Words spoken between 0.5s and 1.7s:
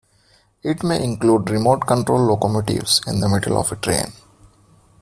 It may include